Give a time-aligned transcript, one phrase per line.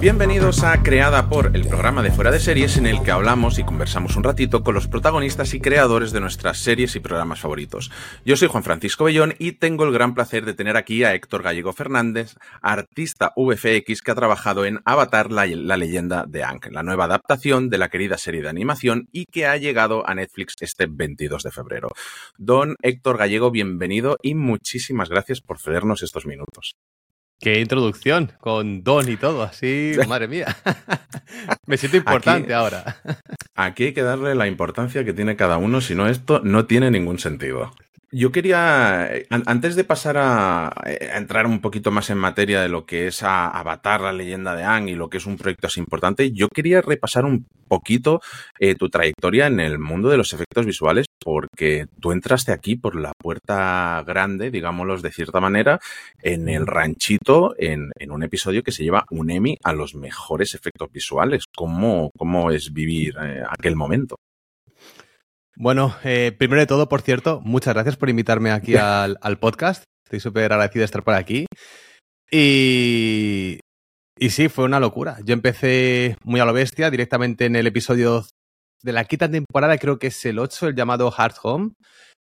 [0.00, 3.64] Bienvenidos a Creada por, el programa de Fuera de Series en el que hablamos y
[3.64, 7.92] conversamos un ratito con los protagonistas y creadores de nuestras series y programas favoritos.
[8.24, 11.44] Yo soy Juan Francisco Bellón y tengo el gran placer de tener aquí a Héctor
[11.44, 17.04] Gallego Fernández, artista VFX que ha trabajado en Avatar, la, leyenda de Aang, la nueva
[17.04, 21.44] adaptación de la querida serie de animación y que ha llegado a Netflix este 22
[21.44, 21.88] de febrero.
[22.36, 26.74] Don Héctor Gallego, bienvenido y muchísimas gracias por cedernos estos minutos.
[27.42, 30.56] Qué introducción, con don y todo, así, madre mía.
[31.66, 32.96] Me siento importante Aquí- ahora.
[33.56, 36.92] Aquí hay que darle la importancia que tiene cada uno, si no esto no tiene
[36.92, 37.74] ningún sentido.
[38.14, 42.18] Yo quería, eh, an- antes de pasar a, eh, a entrar un poquito más en
[42.18, 45.24] materia de lo que es a Avatar, la leyenda de Aang y lo que es
[45.24, 48.20] un proyecto así importante, yo quería repasar un poquito
[48.58, 52.96] eh, tu trayectoria en el mundo de los efectos visuales, porque tú entraste aquí por
[52.96, 55.80] la puerta grande, digámoslo de cierta manera,
[56.20, 60.52] en el ranchito, en, en un episodio que se lleva un Emmy a los mejores
[60.54, 61.44] efectos visuales.
[61.56, 64.16] ¿Cómo, cómo es vivir eh, aquel momento?
[65.56, 69.84] Bueno, eh, primero de todo, por cierto, muchas gracias por invitarme aquí al, al podcast.
[70.04, 71.46] Estoy súper agradecido de estar por aquí.
[72.30, 73.60] Y,
[74.18, 75.18] y sí, fue una locura.
[75.24, 78.24] Yo empecé muy a lo bestia, directamente en el episodio
[78.82, 81.72] de la quinta temporada, creo que es el 8, el llamado Hard Home,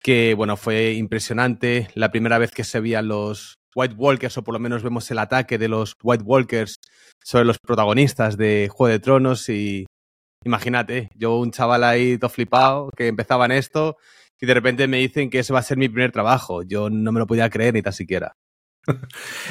[0.02, 1.88] que bueno, fue impresionante.
[1.94, 5.18] La primera vez que se veían los White Walkers, o por lo menos vemos el
[5.18, 6.76] ataque de los White Walkers
[7.22, 9.86] sobre los protagonistas de Juego de Tronos y
[10.44, 13.96] imagínate, yo un chaval ahí todo flipado que empezaba en esto
[14.40, 16.62] y de repente me dicen que ese va a ser mi primer trabajo.
[16.62, 18.36] Yo no me lo podía creer ni tan siquiera.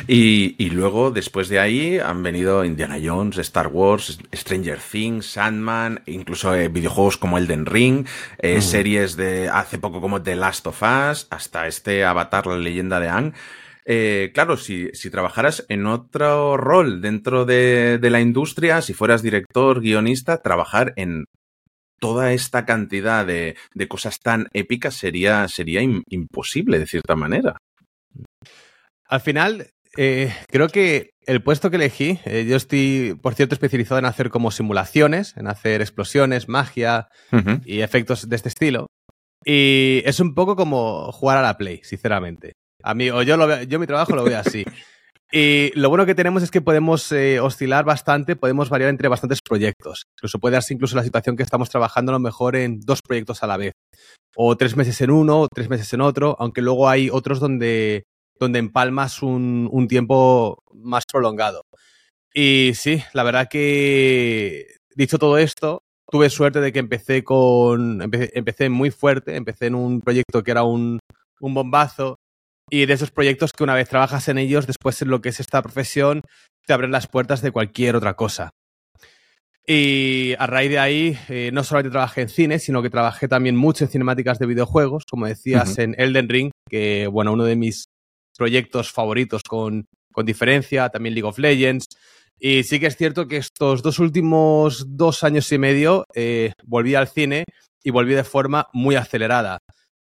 [0.08, 6.02] Y, y luego, después de ahí, han venido Indiana Jones, Star Wars, Stranger Things, Sandman,
[6.06, 8.06] incluso eh, videojuegos como Elden Ring,
[8.40, 8.62] eh, Mm.
[8.62, 13.10] series de hace poco como The Last of Us, hasta este Avatar, la leyenda de
[13.10, 13.34] Aang.
[13.86, 19.22] Eh, claro, si, si trabajaras en otro rol dentro de, de la industria, si fueras
[19.22, 21.26] director, guionista, trabajar en
[22.00, 27.58] toda esta cantidad de, de cosas tan épicas sería, sería im- imposible, de cierta manera.
[29.08, 29.68] Al final,
[29.98, 34.30] eh, creo que el puesto que elegí, eh, yo estoy, por cierto, especializado en hacer
[34.30, 37.08] como simulaciones, en hacer explosiones, magia
[37.66, 38.88] y efectos de este estilo.
[39.46, 42.54] Y es un poco como jugar a la Play, sinceramente.
[42.84, 44.66] A mí, o yo, lo yo mi trabajo lo veo así.
[45.36, 49.40] Y lo bueno que tenemos es que podemos eh, oscilar bastante, podemos variar entre bastantes
[49.42, 50.06] proyectos.
[50.16, 53.42] Incluso puede darse incluso la situación que estamos trabajando a lo mejor en dos proyectos
[53.42, 53.74] a la vez.
[54.36, 58.04] O tres meses en uno, tres meses en otro, aunque luego hay otros donde,
[58.40, 61.64] donde empalmas un, tiempo más prolongado.
[62.32, 68.04] Y sí, la verdad que, dicho todo esto, tuve suerte de que empecé con.
[68.04, 71.00] Empecé muy fuerte, empecé en un proyecto que era un,
[71.40, 72.18] un bombazo.
[72.74, 75.40] Y de esos proyectos que una vez trabajas en ellos, después en lo que es
[75.40, 76.24] esta profesión,
[76.66, 78.50] te abren las puertas de cualquier otra cosa.
[79.68, 83.56] Y a raíz de ahí, eh, no solamente trabajé en cine, sino que trabajé también
[83.56, 87.90] mucho en cinemáticas de videojuegos, como decías, en Elden Ring, que, bueno, uno de mis
[88.36, 91.86] proyectos favoritos con, con diferencia, también League of Legends.
[92.40, 96.96] Y sí que es cierto que estos dos últimos dos años y medio eh, volví
[96.96, 97.44] al cine
[97.84, 99.60] y volví de forma muy acelerada.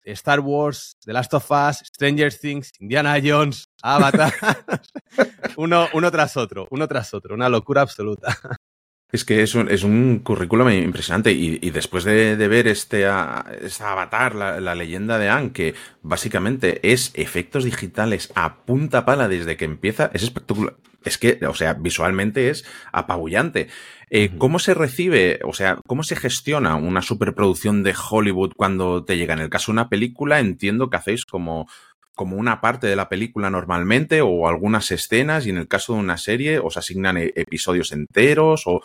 [0.05, 4.33] Star Wars, The Last of Us, Stranger Things, Indiana Jones, Avatar.
[5.57, 7.35] uno, uno tras otro, uno tras otro.
[7.35, 8.35] Una locura absoluta.
[9.11, 13.05] Es que es un, es un currículum impresionante y, y después de, de ver este,
[13.07, 19.05] ah, este avatar, la, la leyenda de Anne, que básicamente es efectos digitales a punta
[19.05, 20.75] pala desde que empieza, es espectacular.
[21.03, 23.69] Es que, o sea, visualmente es apabullante.
[24.11, 24.31] Eh.
[24.37, 29.33] ¿Cómo se recibe, o sea, cómo se gestiona una superproducción de Hollywood cuando te llega?
[29.33, 31.67] En el caso de una película, entiendo que hacéis como,
[32.15, 35.99] como una parte de la película normalmente o algunas escenas y en el caso de
[35.99, 38.81] una serie os asignan e- episodios enteros o,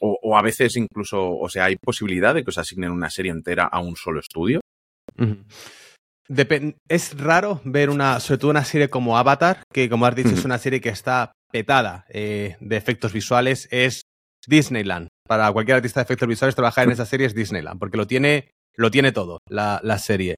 [0.00, 3.32] o, o a veces incluso, o sea, hay posibilidad de que os asignen una serie
[3.32, 4.60] entera a un solo estudio.
[6.88, 10.44] Es raro ver una, sobre todo una serie como Avatar, que como has dicho es
[10.44, 14.02] una serie que está petada eh, de efectos visuales, es
[14.46, 15.08] Disneyland.
[15.26, 18.50] Para cualquier artista de efectos visuales trabajar en esa serie es Disneyland, porque lo tiene,
[18.76, 20.36] lo tiene todo, la, la serie.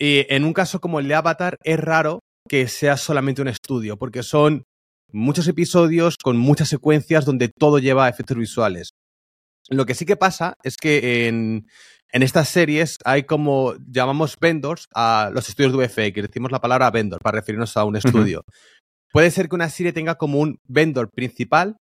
[0.00, 3.98] Y en un caso como el de Avatar es raro que sea solamente un estudio,
[3.98, 4.64] porque son
[5.12, 8.94] muchos episodios con muchas secuencias donde todo lleva efectos visuales.
[9.68, 11.66] Lo que sí que pasa es que en,
[12.12, 16.90] en estas series hay como llamamos vendors a los estudios de VFX, decimos la palabra
[16.90, 18.42] vendor para referirnos a un estudio.
[19.12, 21.76] Puede ser que una serie tenga como un vendor principal,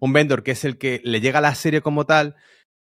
[0.00, 2.34] un vendor que es el que le llega a la serie como tal,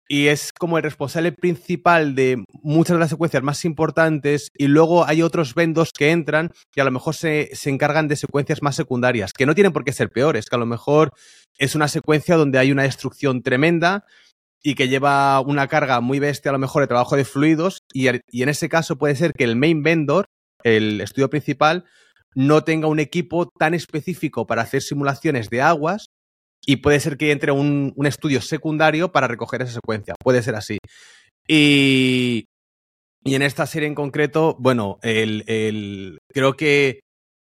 [0.09, 5.07] y es como el responsable principal de muchas de las secuencias más importantes y luego
[5.07, 8.77] hay otros vendos que entran y a lo mejor se, se, encargan de secuencias más
[8.77, 11.13] secundarias, que no tienen por qué ser peores, que a lo mejor
[11.59, 14.05] es una secuencia donde hay una destrucción tremenda
[14.63, 18.09] y que lleva una carga muy bestia a lo mejor de trabajo de fluidos y,
[18.31, 20.27] y en ese caso puede ser que el main vendor,
[20.63, 21.85] el estudio principal,
[22.35, 26.09] no tenga un equipo tan específico para hacer simulaciones de aguas
[26.67, 30.15] y puede ser que entre un, estudio secundario para recoger esa secuencia.
[30.23, 30.79] Puede ser así.
[31.47, 32.47] Y,
[33.25, 37.01] y en esta serie en concreto, bueno, el, el, creo que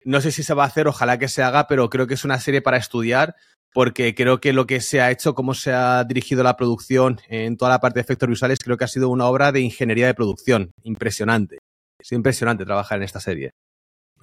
[0.04, 2.24] no sé si se va a hacer, ojalá que se haga, pero creo que es
[2.24, 3.34] una serie para estudiar
[3.74, 7.56] porque creo que lo que se ha hecho, cómo se ha dirigido la producción en
[7.56, 10.14] toda la parte de efectos visuales, creo que ha sido una obra de ingeniería de
[10.14, 10.70] producción.
[10.84, 11.58] Impresionante.
[12.00, 13.50] Es impresionante trabajar en esta serie.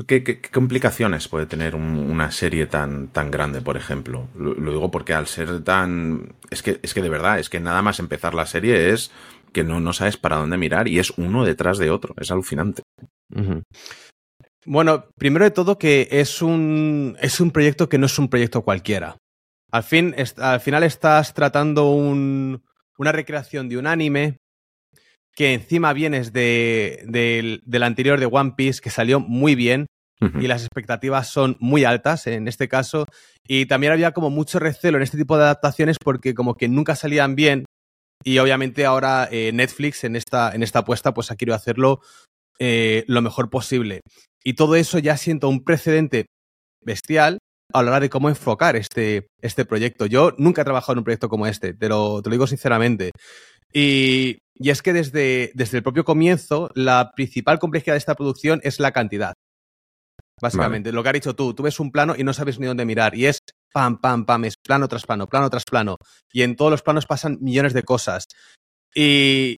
[0.08, 4.28] ¿Qué, complicaciones puede tener un, una serie tan, tan grande, por ejemplo?
[4.36, 6.34] Lo, digo porque al ser tan...
[6.50, 9.12] Es que, es que de verdad, es que nada más empezar la serie es
[9.54, 12.16] que no, no sabes para dónde mirar y es uno detrás de otro.
[12.18, 12.84] Es alucinante.
[14.66, 18.64] Bueno, primero de todo que es un, es un proyecto que no es un proyecto
[18.64, 19.18] cualquiera.
[19.72, 22.64] Al, fin, al final estás tratando un,
[22.98, 24.38] una recreación de un anime
[25.36, 29.88] que encima vienes de, de, del anterior de One Piece, que salió muy bien,
[30.22, 30.44] uh -huh.
[30.44, 33.06] y las expectativas son muy altas en este caso.
[33.48, 36.96] Y también había como mucho recelo en este tipo de adaptaciones porque como que nunca
[36.96, 37.66] salían bien.
[38.24, 42.02] Y obviamente ahora eh, Netflix en esta, en esta apuesta pues ha querido hacerlo
[42.60, 44.02] eh, lo mejor posible.
[44.44, 46.26] Y todo eso ya siento un precedente
[46.84, 47.40] bestial
[47.74, 50.06] a la hora de cómo enfocar este, este proyecto.
[50.06, 53.12] Yo nunca he trabajado en un proyecto como este, te lo, te lo digo sinceramente.
[53.74, 58.60] Y, y es que desde, desde, el propio comienzo, la principal complejidad de esta producción
[58.64, 59.34] es la cantidad.
[60.40, 60.96] Básicamente, vale.
[60.96, 63.16] lo que has dicho tú, tú ves un plano y no sabes ni dónde mirar.
[63.16, 63.40] Y es
[63.74, 65.98] pam, pam, pam, es plano tras plano, plano tras plano.
[66.32, 68.26] Y en todos los planos pasan millones de cosas.
[68.94, 69.58] Y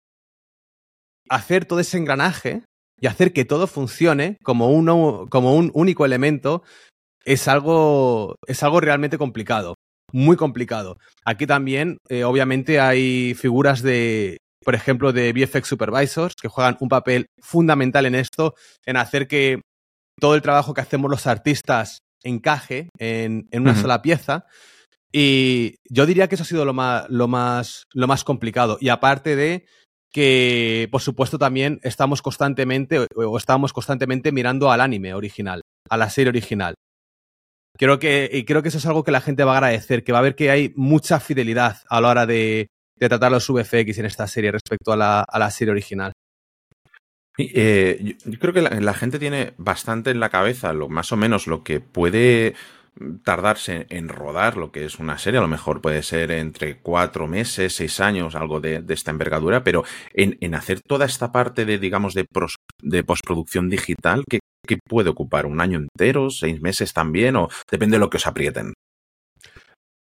[1.28, 2.62] hacer todo ese engranaje
[3.00, 6.62] y hacer que todo funcione como, uno, como un único elemento
[7.24, 9.74] es algo, es algo realmente complicado,
[10.12, 10.98] muy complicado.
[11.24, 16.88] Aquí también, eh, obviamente, hay figuras de, por ejemplo, de VFX Supervisors que juegan un
[16.88, 18.54] papel fundamental en esto,
[18.86, 19.60] en hacer que
[20.18, 23.82] todo el trabajo que hacemos los artistas encaje en, en una uh -huh.
[23.82, 24.46] sola pieza.
[25.12, 28.78] Y yo diría que eso ha sido lo más, lo más, lo más complicado.
[28.80, 29.64] Y aparte de
[30.12, 36.08] que, por supuesto, también estamos constantemente, o estamos constantemente mirando al anime original, a la
[36.10, 36.74] serie original.
[37.76, 40.12] Creo que, y creo que eso es algo que la gente va a agradecer, que
[40.12, 42.68] va a ver que hay mucha fidelidad a la hora de,
[43.04, 46.12] de tratar los VFX en esta serie respecto a la, a la serie original.
[47.36, 51.16] Eh, yo, creo que la, la, gente tiene bastante en la cabeza, lo, más o
[51.16, 52.54] menos lo que puede
[53.24, 57.26] tardarse en rodar lo que es una serie, a lo mejor puede ser entre cuatro
[57.26, 61.64] meses, seis años, algo de, de esta envergadura, pero en, en, hacer toda esta parte
[61.64, 65.46] de, digamos, de, pros, de postproducción digital, ¿qué, ¿qué, puede ocupar?
[65.46, 66.30] ¿Un año entero?
[66.30, 67.36] ¿Seis meses también?
[67.36, 68.74] ¿O depende de lo que os aprieten?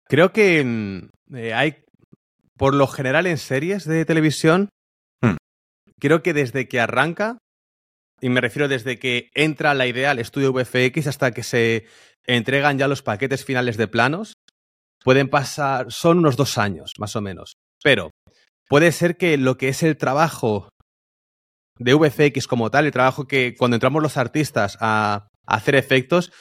[0.09, 1.77] Creo que mm, eh, hay,
[2.59, 4.69] por lo general en series de televisión,
[5.23, 5.37] hmm.
[5.99, 7.39] creo que desde que arranca,
[8.21, 11.87] y me refiero desde que entra la idea al estudio VFX hasta que se
[12.27, 14.35] entregan ya los paquetes finales de planos,
[15.05, 17.55] pueden pasar, son unos dos años, más o menos.
[17.83, 18.11] Pero
[18.69, 20.69] puede ser que lo que es el trabajo
[21.79, 26.33] de VFX como tal, el trabajo que cuando entramos los artistas a, a hacer efectos,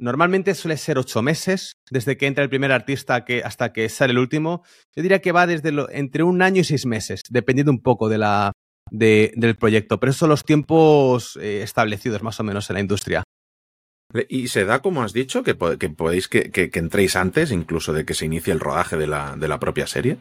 [0.00, 4.12] normalmente suele ser ocho meses, desde que entra el primer artista que, hasta que sale
[4.12, 4.64] el último.
[4.96, 8.08] Yo diría que va desde lo, entre un año y seis meses, dependiendo un poco
[8.08, 8.52] de la,
[8.90, 10.00] de, del proyecto.
[10.00, 13.22] Pero esos son los tiempos eh, establecidos más o menos en la industria.
[14.28, 17.92] Y se da, como has dicho, que, que podéis que, que, que, entréis antes, incluso
[17.92, 20.18] de que se inicie el rodaje de la, de la propia serie.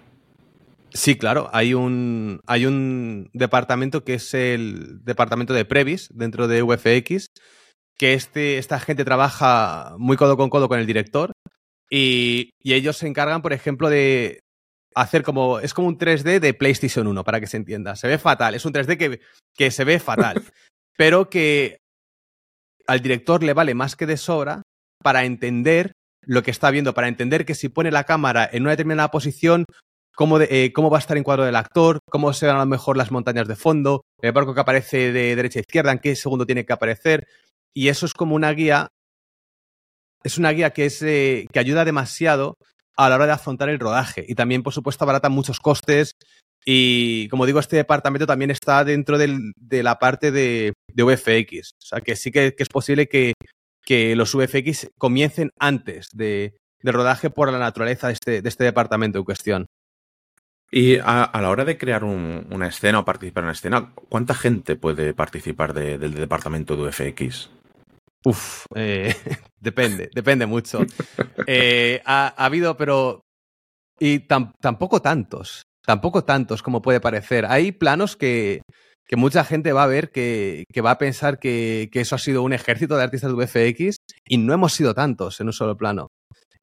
[0.93, 1.49] Sí, claro.
[1.53, 7.31] Hay un, hay un departamento que es el departamento de Previs dentro de VFX,
[7.99, 11.33] que este, esta gente trabaja muy codo con codo con el director
[11.89, 14.39] y, y ellos se encargan, por ejemplo, de
[14.95, 15.59] hacer como.
[15.59, 17.95] Es como un 3D de PlayStation 1, para que se entienda.
[17.95, 18.55] Se ve fatal.
[18.55, 19.19] Es un 3D que,
[19.55, 20.41] que se ve fatal.
[20.97, 21.77] pero que
[22.87, 24.63] al director le vale más que de sobra
[25.01, 28.71] para entender lo que está viendo, para entender que si pone la cámara en una
[28.71, 29.65] determinada posición,
[30.13, 32.59] cómo, de, eh, cómo va a estar en cuadro del actor, cómo se ven a
[32.59, 35.99] lo mejor las montañas de fondo, el barco que aparece de derecha a izquierda, en
[35.99, 37.25] qué segundo tiene que aparecer.
[37.73, 38.89] Y eso es como una guía,
[40.23, 42.57] es una guía que, es, eh, que ayuda demasiado
[42.97, 44.25] a la hora de afrontar el rodaje.
[44.27, 46.11] Y también, por supuesto, abarata muchos costes.
[46.65, 51.71] Y como digo, este departamento también está dentro del, de la parte de, de VFX.
[51.77, 53.33] O sea, que sí que, es posible que,
[53.85, 58.65] que, los VFX comiencen antes de, del rodaje por la naturaleza de este, de este
[58.65, 59.65] departamento en cuestión.
[60.71, 64.75] Y a, la hora de crear una escena o participar en una escena, ¿cuánta gente
[64.75, 67.49] puede participar del departamento de UFX?
[68.25, 69.15] Uf, eh,
[69.59, 70.81] depende, depende mucho.
[71.47, 73.21] Eh, ha, habido, pero.
[73.99, 75.63] Y tampoco tantos.
[75.85, 77.45] Tampoco tantos como puede parecer.
[77.45, 78.61] Hay planos que,
[79.05, 82.19] que mucha gente va a ver que, que va a pensar que, que, eso ha
[82.19, 83.97] sido un ejército de artistas de VFX
[84.27, 86.07] y no hemos sido tantos en un solo plano.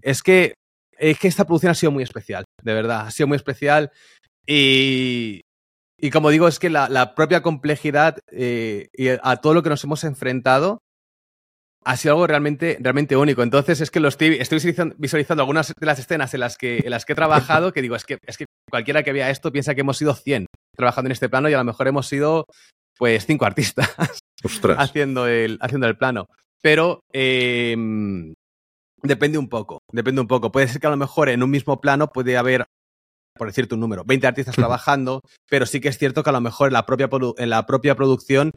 [0.01, 0.55] Es que,
[0.97, 3.91] es que esta producción ha sido muy especial, de verdad, ha sido muy especial
[4.47, 5.41] y,
[5.99, 9.71] y como digo, es que la, la propia complejidad eh, y a todo lo que
[9.71, 10.79] nos hemos enfrentado
[11.87, 13.45] ha sido algo realmente, realmente único.
[13.45, 14.59] Entonces es que lo estoy, estoy
[14.99, 17.95] visualizando algunas de las escenas en las que, en las que he trabajado que digo,
[17.95, 21.12] es que, es que cualquiera que vea esto piensa que hemos sido 100 trabajando en
[21.12, 22.47] este plano y a lo mejor hemos sido
[22.99, 23.95] pues cinco artistas
[24.76, 26.26] haciendo, el, haciendo el plano.
[26.61, 28.35] Pero em,
[29.00, 30.50] depende un poco, depende un poco.
[30.50, 32.66] Puede ser que a lo mejor en un mismo plano puede haber,
[33.38, 36.40] por decirte un número, 20 artistas trabajando, pero sí que es cierto que a lo
[36.40, 38.50] mejor en la propia, en la propia producción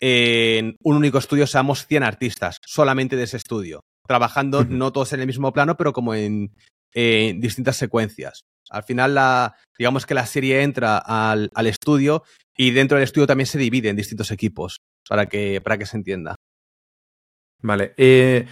[0.00, 5.20] en un único estudio seamos 100 artistas, solamente de ese estudio, trabajando no todos en
[5.20, 6.52] el mismo plano, pero como en,
[6.94, 8.44] distintas secuencias.
[8.70, 12.24] Al final, la, digamos que la serie entra al, al, estudio
[12.56, 15.96] y dentro del estudio también se divide en distintos equipos, para que, para que se
[15.96, 16.34] entienda.
[17.62, 17.94] Vale.
[17.96, 18.46] Eh,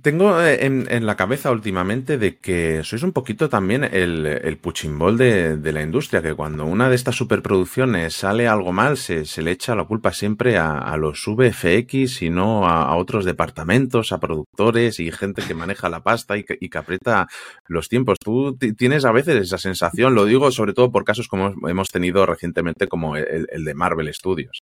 [0.00, 5.18] tengo eh, en, la cabeza últimamente de que sois un poquito también el, el puchimbol
[5.18, 9.42] de, de, la industria, que cuando una de estas superproducciones sale algo mal, se, se
[9.42, 14.20] le echa la culpa siempre a, a los VFX y no a, otros departamentos, a
[14.20, 17.28] productores y gente que maneja la pasta y que, y aprieta
[17.66, 18.18] los tiempos.
[18.18, 22.24] Tú tienes a veces esa sensación, lo digo sobre todo por casos como hemos tenido
[22.24, 24.62] recientemente como el, de Marvel Studios.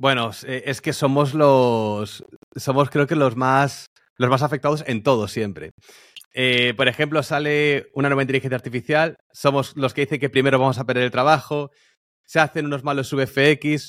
[0.00, 2.24] Bueno, eh, es que somos los.
[2.54, 3.86] Somos, creo que, los más.
[4.16, 5.72] Los más afectados en todo siempre.
[6.34, 9.16] Eh, por ejemplo, sale una nueva inteligencia artificial.
[9.32, 11.70] Somos los que dicen que primero vamos a perder el trabajo.
[12.26, 13.88] Se hacen unos malos VFX.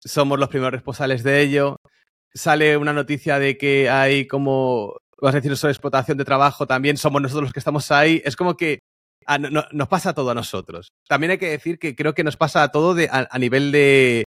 [0.00, 1.76] Somos los primeros responsables de ello.
[2.34, 4.96] Sale una noticia de que hay como.
[5.20, 6.66] Vas a decir, sobre explotación de trabajo.
[6.66, 8.20] También somos nosotros los que estamos ahí.
[8.24, 8.80] Es como que.
[9.26, 10.88] A, no, nos pasa todo a nosotros.
[11.06, 14.24] También hay que decir que creo que nos pasa a todo a nivel de,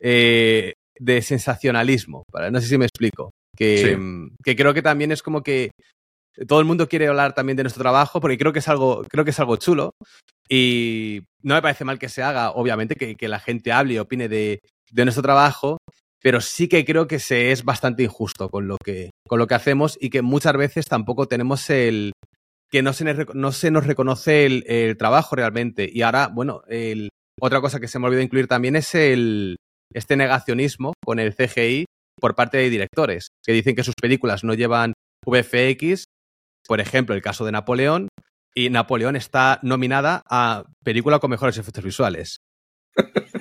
[0.00, 2.24] eh, de sensacionalismo.
[2.50, 3.30] No sé si me explico.
[3.56, 4.34] Que, sí.
[4.42, 5.70] que, creo que también es como que
[6.48, 9.24] todo el mundo quiere hablar también de nuestro trabajo porque creo que es algo, creo
[9.24, 9.92] que es algo chulo
[10.48, 13.98] y no me parece mal que se haga, obviamente, que, que la gente hable y
[13.98, 14.58] opine de,
[14.90, 15.78] de, nuestro trabajo,
[16.20, 19.54] pero sí que creo que se es bastante injusto con lo que, con lo que
[19.54, 22.12] hacemos y que muchas veces tampoco tenemos el
[22.70, 25.88] que no se, no se nos reconoce el, el, trabajo realmente.
[25.90, 27.08] Y ahora, bueno, el,
[27.40, 29.56] otra cosa que se me olvidó incluir también es el,
[29.94, 31.86] este negacionismo con el CGI
[32.20, 34.92] por parte de directores, que dicen que sus películas no llevan
[35.26, 36.04] VFX,
[36.66, 38.08] por ejemplo, el caso de Napoleón,
[38.54, 42.36] y Napoleón está nominada a película con mejores efectos visuales.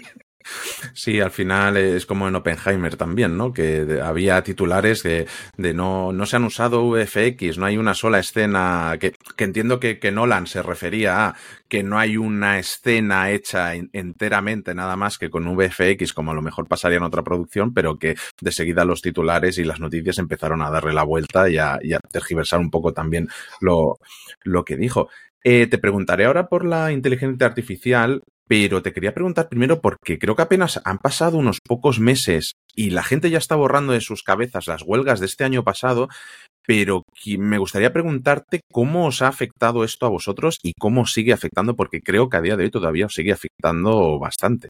[0.96, 3.52] Sí, al final es como en Oppenheimer también, ¿no?
[3.52, 8.20] Que había titulares de, de no, no se han usado VFX, no hay una sola
[8.20, 11.36] escena, que, que entiendo que, que, Nolan se refería a
[11.68, 16.44] que no hay una escena hecha enteramente nada más que con VFX, como a lo
[16.44, 20.62] mejor pasaría en otra producción, pero que de seguida los titulares y las noticias empezaron
[20.62, 23.28] a darle la vuelta y a, y a tergiversar un poco también
[23.62, 23.98] lo,
[24.44, 25.10] lo que dijo.
[25.44, 28.22] Eh, te preguntaré ahora por la inteligencia artificial,
[28.54, 32.92] pero te quería preguntar primero porque creo que apenas han pasado unos pocos meses y
[32.92, 36.08] la gente ya está borrando de sus cabezas las huelgas de este año pasado,
[36.64, 37.02] pero
[37.40, 42.02] me gustaría preguntarte cómo os ha afectado esto a vosotros y cómo sigue afectando, porque
[42.02, 44.70] creo que a día de hoy todavía os sigue afectando bastante.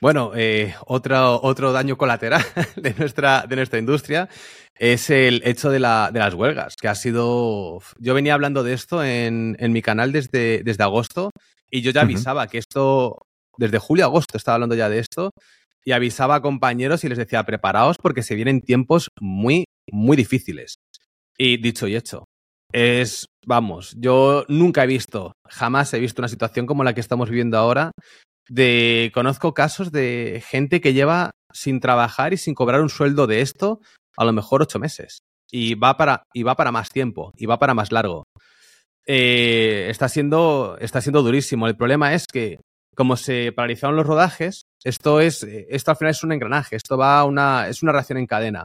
[0.00, 2.42] Bueno, eh, otro, otro daño colateral
[2.76, 4.28] de nuestra, de nuestra industria
[4.74, 7.80] es el hecho de, la, de las huelgas, que ha sido...
[7.98, 11.32] Yo venía hablando de esto en, en mi canal desde, desde agosto
[11.70, 12.50] y yo ya avisaba uh -huh.
[12.50, 13.26] que esto,
[13.58, 15.32] desde julio a agosto estaba hablando ya de esto
[15.84, 20.76] y avisaba a compañeros y les decía, preparaos porque se vienen tiempos muy, muy difíciles.
[21.36, 22.24] Y dicho y hecho,
[22.72, 27.28] es, vamos, yo nunca he visto, jamás he visto una situación como la que estamos
[27.28, 27.92] viviendo ahora.
[28.50, 33.42] De, conozco casos de gente que lleva sin trabajar y sin cobrar un sueldo de
[33.42, 33.80] esto
[34.16, 35.20] a lo mejor ocho meses.
[35.52, 38.24] Y va para, y va para más tiempo, y va para más largo.
[39.06, 41.68] Eh, está, siendo, está siendo durísimo.
[41.68, 42.58] El problema es que,
[42.96, 47.20] como se paralizaron los rodajes, esto, es, esto al final es un engranaje, esto va
[47.20, 48.64] a una, es una reacción en cadena.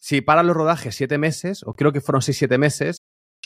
[0.00, 2.98] Si paran los rodajes siete meses, o creo que fueron seis, siete meses,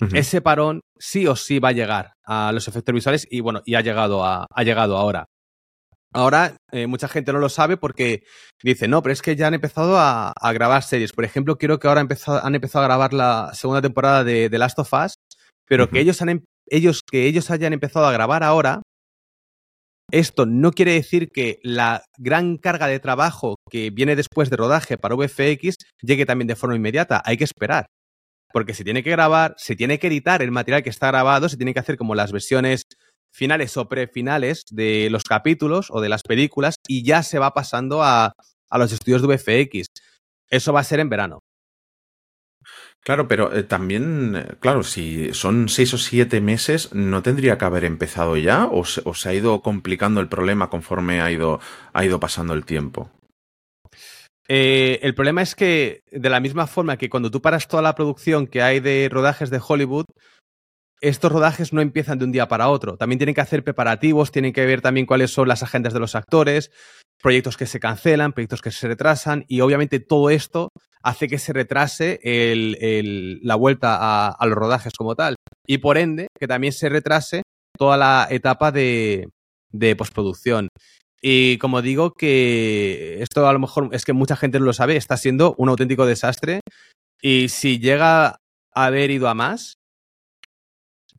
[0.02, 0.18] uh -huh.
[0.18, 3.74] ese parón sí o sí va a llegar a los efectos visuales y bueno, y
[3.74, 5.26] ha llegado, a, ha llegado ahora.
[6.12, 8.24] Ahora, eh, mucha gente no lo sabe porque
[8.62, 11.12] dice, no, pero es que ya han empezado a, a grabar series.
[11.12, 14.78] Por ejemplo, creo que ahora empezado, han empezado a grabar la segunda temporada de Last
[14.78, 15.14] of Us
[15.70, 18.82] pero que ellos, han, em, ellos, que ellos hayan empezado a grabar ahora,
[20.10, 24.98] esto no quiere decir que la gran carga de trabajo que viene después de rodaje
[24.98, 27.22] para VFX llegue también de forma inmediata.
[27.24, 27.86] Hay que esperar.
[28.52, 31.56] Porque se tiene que grabar, se tiene que editar el material que está grabado, se
[31.56, 32.82] tiene que hacer como las versiones
[33.32, 38.02] finales o prefinales de los capítulos o de las películas y ya se va pasando
[38.02, 38.32] a,
[38.70, 39.88] a los estudios de VFX.
[40.48, 41.40] Eso va a ser en verano.
[43.02, 47.64] Claro, pero eh, también, eh, claro, si son seis o siete meses, ¿no tendría que
[47.64, 48.66] haber empezado ya?
[48.66, 51.60] ¿O se, o se ha ido complicando el problema conforme ha ido,
[51.94, 53.10] ha ido pasando el tiempo?
[54.48, 57.94] Eh, el problema es que, de la misma forma que cuando tú paras toda la
[57.94, 60.06] producción que hay de rodajes de Hollywood,
[61.00, 62.96] estos rodajes no empiezan de un día para otro.
[62.96, 66.14] También tienen que hacer preparativos, tienen que ver también cuáles son las agendas de los
[66.14, 66.70] actores,
[67.22, 70.68] proyectos que se cancelan, proyectos que se retrasan, y obviamente todo esto
[71.02, 72.20] hace que se retrase
[73.42, 75.36] la vuelta a, a, los rodajes como tal.
[75.66, 77.42] Y por ende, que también se retrase
[77.78, 79.28] toda la etapa de,
[79.72, 80.68] de postproducción.
[81.22, 84.96] Y como digo, que esto a lo mejor es que mucha gente no lo sabe,
[84.96, 86.60] está siendo un auténtico desastre.
[87.22, 89.74] Y si llega a haber ido a más,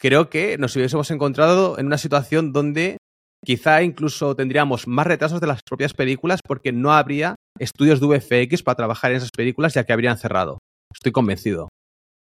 [0.01, 2.97] creo que nos hubiésemos encontrado en una situación donde
[3.45, 8.63] quizá incluso tendríamos más retrasos de las propias películas porque no habría estudios de VFX
[8.63, 10.57] para trabajar en esas películas ya que habrían cerrado.
[10.91, 11.69] Estoy convencido.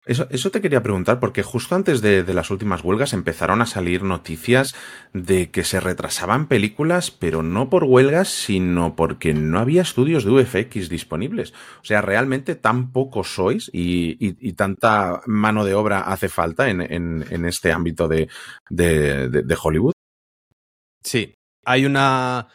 [0.06, 3.66] Eso, eso te quería preguntar, porque justo antes de, de, las últimas huelgas empezaron a
[3.66, 4.76] salir noticias
[5.14, 10.32] de que se retrasaban películas, pero no por huelgas, sino porque no había estudios de
[10.32, 11.54] VFX disponibles.
[11.82, 16.70] O sea, realmente tan pocos sois y, y, y tanta mano de obra hace falta
[16.70, 18.30] en, en, en este ámbito de,
[18.70, 19.94] de, de Hollywood.
[21.04, 21.34] Sí,
[21.66, 22.48] hay una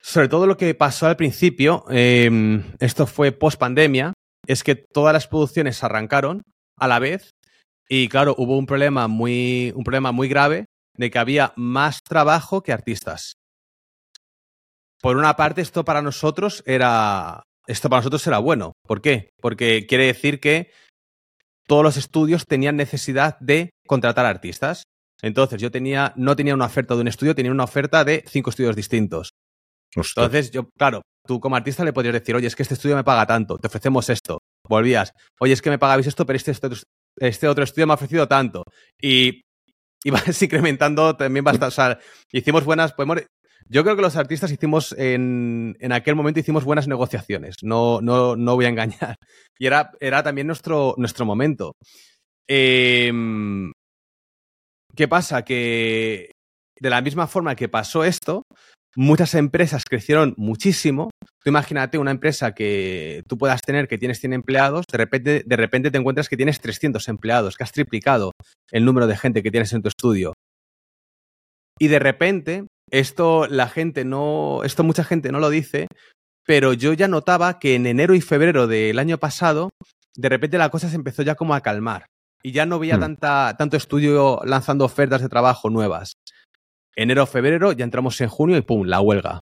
[0.00, 4.12] sobre todo lo que pasó al principio, eh, esto fue post pandemia,
[4.48, 6.42] es que todas las producciones arrancaron
[6.76, 7.30] a la vez
[7.88, 10.66] y claro, hubo un problema muy, un problema muy grave
[10.96, 13.34] de que había más trabajo que artistas.
[15.00, 18.72] Por una parte, esto para nosotros era, esto para nosotros era bueno.
[18.86, 19.30] ¿Por qué?
[19.40, 20.70] Porque quiere decir que
[21.66, 24.84] todos los estudios tenían necesidad de contratar artistas.
[25.22, 28.50] Entonces, yo tenía, no tenía una oferta de un estudio, tenía una oferta de cinco
[28.50, 29.30] estudios distintos.
[29.96, 33.04] Entonces, yo, claro, tú como artista le podrías decir, oye, es que este estudio me
[33.04, 34.38] paga tanto, te ofrecemos esto.
[34.68, 36.68] Volvías, oye, es que me pagabais esto, pero este, este,
[37.18, 38.62] este otro estudio me ha ofrecido tanto.
[39.00, 39.42] Y
[40.04, 41.66] ibas incrementando también bastante.
[41.66, 41.98] O sea,
[42.32, 42.92] hicimos buenas.
[42.92, 43.22] Podemos,
[43.68, 47.56] yo creo que los artistas hicimos en, en aquel momento hicimos buenas negociaciones.
[47.62, 49.16] No, no, no voy a engañar.
[49.58, 51.72] Y era, era también nuestro, nuestro momento.
[52.48, 53.12] Eh,
[54.94, 55.44] ¿Qué pasa?
[55.44, 56.30] Que
[56.80, 58.42] de la misma forma que pasó esto,
[58.96, 61.10] muchas empresas crecieron muchísimo.
[61.42, 65.56] Tú imagínate una empresa que tú puedas tener que tienes 100 empleados, de repente, de
[65.56, 68.32] repente te encuentras que tienes 300 empleados, que has triplicado
[68.72, 70.32] el número de gente que tienes en tu estudio.
[71.78, 75.86] Y de repente, esto la gente no, esto mucha gente no lo dice,
[76.46, 79.70] pero yo ya notaba que en enero y febrero del año pasado,
[80.16, 82.06] de repente la cosa se empezó ya como a calmar.
[82.42, 83.00] Y ya no veía Hmm.
[83.00, 86.12] tanta, tanto estudio lanzando ofertas de trabajo nuevas
[86.96, 89.40] enero, febrero, ya entramos en junio y pum, la huelga.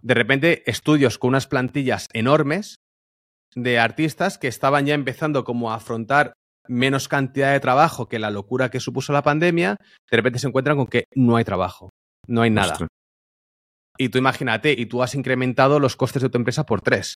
[0.00, 2.76] De repente, estudios con unas plantillas enormes
[3.54, 6.32] de artistas que estaban ya empezando como a afrontar
[6.68, 9.76] menos cantidad de trabajo que la locura que supuso la pandemia,
[10.10, 11.90] de repente se encuentran con que no hay trabajo,
[12.26, 12.72] no hay nada.
[12.72, 12.88] Ostras.
[13.96, 17.16] Y tú imagínate, y tú has incrementado los costes de tu empresa por tres.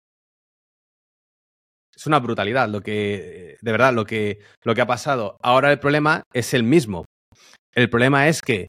[1.93, 5.35] Es una brutalidad lo que, de verdad, lo que, lo que ha pasado.
[5.41, 7.03] Ahora el problema es el mismo.
[7.79, 8.67] El problema es que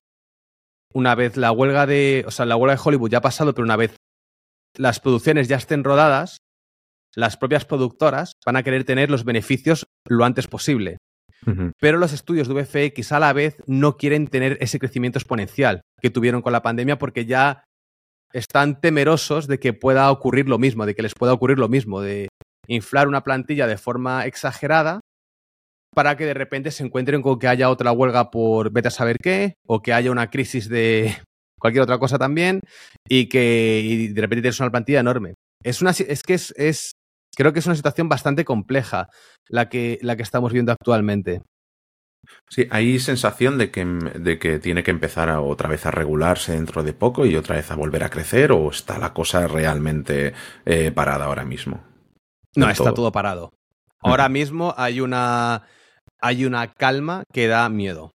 [0.94, 3.64] una vez la huelga de, o sea, la huelga de Hollywood ya ha pasado, pero
[3.64, 3.96] una vez
[4.76, 6.38] las producciones ya estén rodadas,
[7.16, 10.98] las propias productoras van a querer tener los beneficios lo antes posible.
[11.44, 11.72] Uh -huh.
[11.80, 16.10] Pero los estudios de VFX a la vez no quieren tener ese crecimiento exponencial que
[16.10, 17.64] tuvieron con la pandemia porque ya
[18.32, 22.00] están temerosos de que pueda ocurrir lo mismo, de que les pueda ocurrir lo mismo,
[22.00, 22.28] de
[22.68, 25.00] inflar una plantilla de forma exagerada
[25.94, 29.16] para que de repente se encuentren con que haya otra huelga por vete a saber
[29.22, 31.16] qué, o que haya una crisis de
[31.60, 32.60] cualquier otra cosa también,
[33.08, 35.34] y que y de repente tienes una plantilla enorme.
[35.62, 36.92] Es, una, es que es, es,
[37.36, 39.08] creo que es una situación bastante compleja
[39.48, 41.42] la que, la que estamos viendo actualmente.
[42.48, 46.52] Sí, hay sensación de que, de que tiene que empezar a, otra vez a regularse
[46.52, 50.34] dentro de poco y otra vez a volver a crecer, o está la cosa realmente
[50.64, 51.82] eh, parada ahora mismo.
[52.56, 53.52] No, está todo, todo parado.
[54.02, 55.62] Ahora mismo hay una
[56.20, 58.12] hay una calma que da miedo.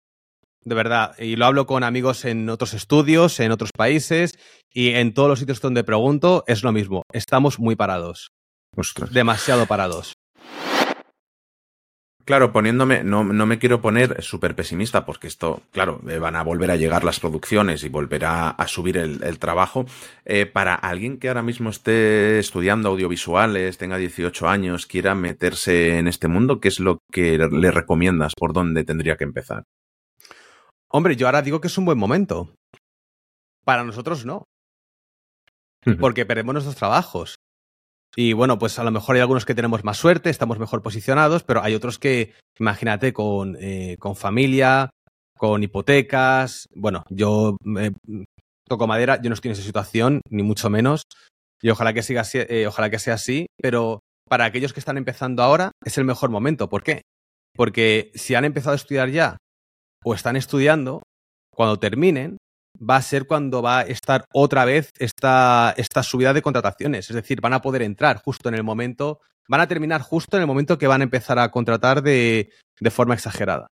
[0.64, 1.16] De verdad.
[1.18, 4.38] Y lo hablo con amigos en otros estudios, en otros países
[4.72, 7.04] y en todos los sitios donde pregunto es lo mismo.
[7.12, 8.30] Estamos muy parados.
[8.76, 9.12] Ostras.
[9.12, 10.14] Demasiado parados.
[12.26, 16.44] Claro, poniéndome, no, no me quiero poner súper pesimista porque esto, claro, eh, van a
[16.44, 19.86] volver a llegar las producciones y volverá a subir el, trabajo.
[20.26, 26.08] Eh, para alguien que ahora mismo esté estudiando audiovisuales, tenga 18 años, quiera meterse en
[26.08, 28.34] este mundo, ¿qué es lo que le recomiendas?
[28.36, 29.64] ¿Por dónde tendría que empezar?
[30.90, 32.54] Hombre, yo ahora digo que es un buen momento.
[33.64, 34.44] Para nosotros no.
[36.00, 37.41] Porque perdemos nuestros trabajos.
[38.16, 41.44] Y bueno, pues a lo mejor hay algunos que tenemos más suerte, estamos mejor posicionados,
[41.44, 44.90] pero hay otros que, imagínate, con, eh, con familia,
[45.38, 46.68] con hipotecas.
[46.76, 47.56] Bueno, yo
[48.68, 51.04] toco madera, yo no estoy en esa situación, ni mucho menos.
[51.62, 55.44] Y ojalá que, siga, eh, ojalá que sea así, pero para aquellos que están empezando
[55.44, 56.70] ahora es el mejor momento.
[56.70, 57.02] ¿Por qué?
[57.56, 59.38] Porque si han empezado a estudiar ya
[60.04, 61.04] o están estudiando,
[61.54, 62.38] cuando terminen,
[62.80, 67.10] va a ser cuando va a estar otra vez esta, esta subida de contrataciones.
[67.10, 70.42] Es decir, van a poder entrar justo en el momento, van a terminar justo en
[70.42, 73.71] el momento que van a empezar a contratar de, de forma exagerada.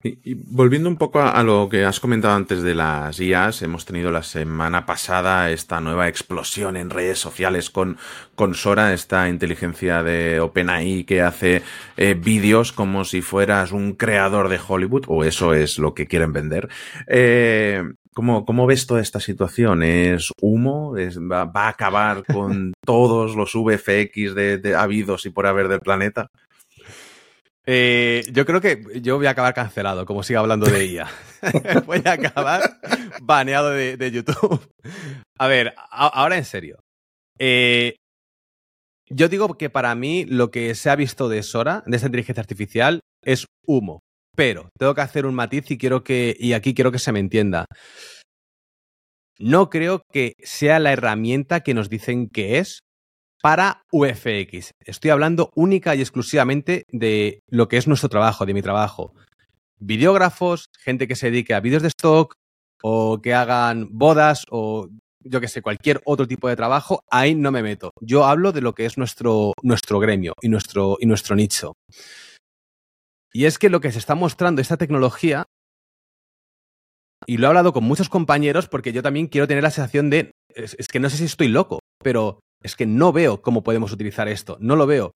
[0.00, 4.12] Y, volviendo un poco a, lo que has comentado antes de las IAs, hemos tenido
[4.12, 7.98] la semana pasada esta nueva explosión en redes sociales con,
[8.36, 11.62] con Sora, esta inteligencia de OpenAI que hace
[11.96, 16.32] eh, vídeos como si fueras un creador de Hollywood, o eso es lo que quieren
[16.32, 16.68] vender.
[17.08, 17.82] Eh,
[18.14, 19.82] ¿Cómo, ¿Cómo, ves toda esta situación?
[19.82, 20.96] ¿Es humo?
[20.96, 26.30] ¿Es, va, a acabar con todos los VFX de, habidos y por haber del planeta?
[27.70, 31.06] Eh, yo creo que yo voy a acabar cancelado, como siga hablando de IA.
[31.86, 32.80] voy a acabar
[33.20, 34.66] baneado de, YouTube.
[35.38, 36.80] A ver, ahora en serio.
[37.38, 37.96] Eh,
[39.10, 42.40] yo digo que para mí lo que se ha visto de Sora, de esta inteligencia
[42.40, 44.00] artificial, es humo.
[44.34, 47.20] Pero tengo que hacer un matiz y quiero que, y aquí quiero que se me
[47.20, 47.66] entienda.
[49.38, 52.80] No creo que sea la herramienta que nos dicen que es
[53.42, 54.72] para UFX.
[54.84, 59.14] Estoy hablando única y exclusivamente de lo que es nuestro trabajo, de mi trabajo.
[59.78, 62.34] Videógrafos, gente que se dedique a vídeos de stock
[62.82, 64.88] o que hagan bodas o
[65.20, 67.92] yo que sé, cualquier otro tipo de trabajo, ahí no me meto.
[68.00, 71.74] Yo hablo de lo que es nuestro, nuestro gremio y nuestro, y nuestro nicho.
[73.32, 75.44] Y es que lo que se está mostrando esta tecnología,
[77.26, 80.30] y lo he hablado con muchos compañeros porque yo también quiero tener la sensación de,
[80.54, 84.28] es que no sé si estoy loco, pero es que no veo cómo podemos utilizar
[84.28, 85.12] esto, no lo veo.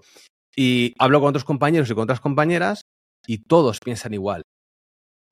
[0.55, 2.83] Y hablo con otros compañeros y con otras compañeras
[3.27, 4.43] y todos piensan igual.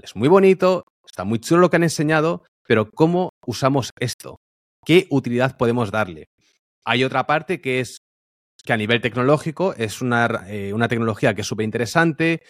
[0.03, 4.39] Es muy bonito, está muy chulo lo que han enseñado, pero ¿cómo usamos esto?
[4.85, 6.27] ¿Qué utilidad podemos darle?
[6.85, 7.99] Hay otra parte que es
[8.65, 12.43] que a nivel tecnológico es una, eh, tecnología que es súper interesante,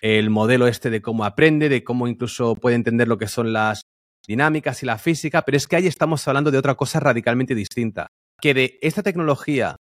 [0.00, 3.82] el modelo este de cómo aprende, de cómo incluso puede entender lo que son las
[4.26, 8.08] dinámicas y la física, pero es que ahí estamos hablando de otra cosa radicalmente distinta
[8.40, 9.76] que de esta tecnología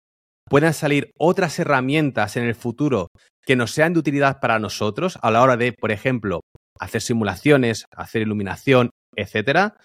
[0.50, 3.10] puedan salir otras herramientas en el futuro
[3.46, 6.42] que nos sean de utilidad para nosotros a la hora de, por ejemplo,
[6.80, 9.76] hacer simulaciones, hacer iluminación, etcétera,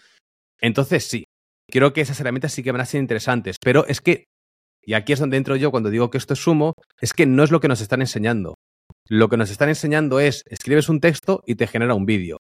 [0.63, 1.25] entonces sí,
[1.71, 4.25] creo que esas herramientas sí que van a ser interesantes, pero es que,
[4.85, 7.43] y aquí es donde entro yo cuando digo que esto es sumo, es que no
[7.43, 8.55] es lo que nos están enseñando.
[9.09, 12.39] Lo que nos están enseñando es, escribes un texto y te genera un vídeo.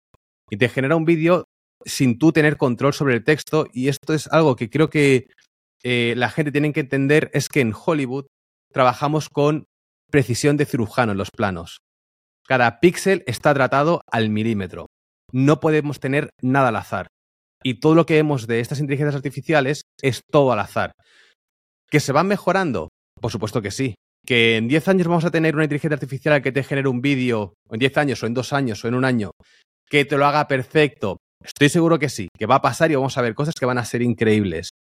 [0.50, 1.44] Y te genera un vídeo
[1.84, 5.26] sin tú tener control sobre el texto, y esto es algo que creo que
[5.84, 8.26] eh, la gente tiene que entender es que en Hollywood
[8.72, 9.66] trabajamos con
[10.10, 11.80] precisión de cirujano en los planos.
[12.46, 14.86] Cada píxel está tratado al milímetro.
[15.32, 17.08] No podemos tener nada al azar.
[17.62, 20.92] Y todo lo que vemos de estas inteligencias artificiales es todo al azar.
[21.88, 22.88] ¿Que se van mejorando?
[23.20, 23.94] Por supuesto que sí.
[24.26, 27.54] ¿Que en 10 años vamos a tener una inteligencia artificial que te genere un vídeo,
[27.70, 29.30] en 10 años, o en 2 años, o en un año,
[29.88, 31.18] que te lo haga perfecto?
[31.42, 33.78] Estoy seguro que sí, que va a pasar y vamos a ver cosas que van
[33.78, 34.70] a ser increíbles.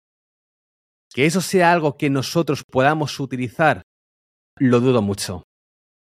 [1.14, 3.82] Que eso sea algo que nosotros podamos utilizar,
[4.58, 5.44] lo dudo mucho.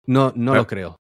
[0.05, 0.97] No, no lo creo.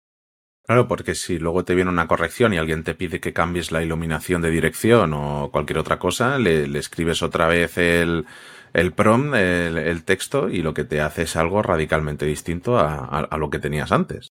[0.68, 3.82] Claro, porque si luego te viene una corrección y alguien te pide que cambies la
[3.82, 8.26] iluminación de dirección o cualquier otra cosa, le, escribes otra vez el,
[8.74, 13.48] el prompt, el, texto, y lo que te hace es algo radicalmente distinto a, lo
[13.48, 14.28] que tenías antes.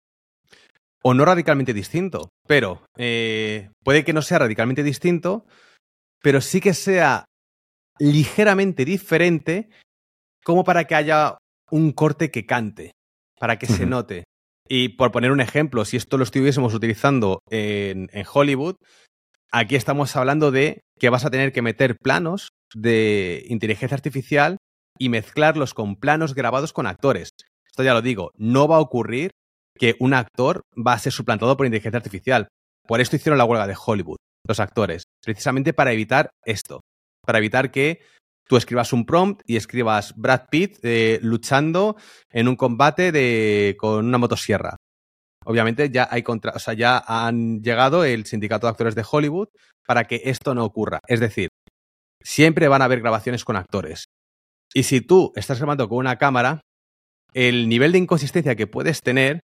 [1.02, 5.46] O no radicalmente distinto, pero eh, puede que no sea radicalmente distinto,
[6.20, 7.24] pero sí que sea
[7.98, 9.68] ligeramente diferente
[10.44, 11.38] como para que haya
[11.70, 12.92] un corte que cante,
[13.38, 14.24] para que se note.
[14.68, 18.76] Y por poner un ejemplo, si esto lo estuviésemos utilizando en, Hollywood,
[19.50, 24.56] aquí estamos hablando de que vas a tener que meter planos de inteligencia artificial
[24.98, 27.30] y mezclarlos con planos grabados con actores.
[27.66, 29.30] Esto ya lo digo, no va a ocurrir
[29.78, 32.48] que un actor va a ser suplantado por inteligencia artificial.
[32.86, 36.80] Por esto hicieron la huelga de Hollywood, los actores, precisamente para evitar esto
[37.26, 38.00] para evitar que
[38.48, 41.96] tú escribas un prompt y escribas Brad Pitt eh, luchando
[42.30, 44.76] en un combate de, con una motosierra.
[45.44, 49.48] Obviamente ya hay contra, o sea, ya han llegado el sindicato de actores de Hollywood
[49.86, 51.00] para que esto no ocurra.
[51.06, 51.50] Es decir,
[52.22, 54.06] siempre van a haber grabaciones con actores.
[54.74, 56.60] Y si tú estás grabando con una cámara,
[57.32, 59.40] el nivel de inconsistencia que puedes tener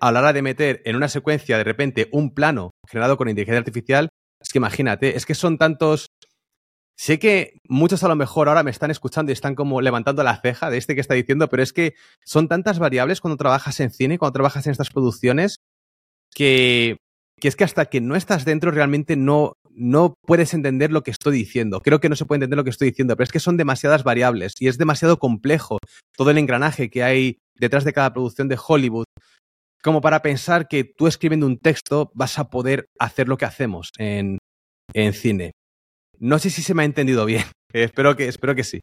[0.00, 3.58] a la hora de meter en una secuencia de repente un plano generado con inteligencia
[3.58, 4.08] artificial,
[4.40, 6.08] es que imagínate, es que son tantos
[6.96, 10.40] Sé que muchos a lo mejor ahora me están escuchando y están como levantando la
[10.40, 13.90] ceja de este que está diciendo, pero es que son tantas variables cuando trabajas en
[13.90, 15.56] cine, cuando trabajas en estas producciones,
[16.32, 16.98] que,
[17.40, 21.10] que es que hasta que no estás dentro realmente no, no puedes entender lo que
[21.10, 21.80] estoy diciendo.
[21.80, 24.04] Creo que no se puede entender lo que estoy diciendo, pero es que son demasiadas
[24.04, 25.78] variables y es demasiado complejo
[26.16, 29.04] todo el engranaje que hay detrás de cada producción de Hollywood
[29.82, 33.90] como para pensar que tú escribiendo un texto vas a poder hacer lo que hacemos
[33.98, 34.38] en,
[34.94, 35.52] en cine.
[36.24, 37.44] No sé si se me ha entendido bien.
[37.74, 38.80] espero, que, espero que sí.